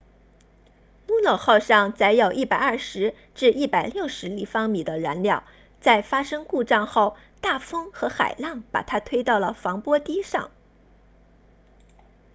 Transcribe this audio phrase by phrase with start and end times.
[1.07, 5.43] luno 号上载有 120-160 立方米的燃料
[5.79, 10.49] 在发生故障后大风和海浪把它推到了防波堤上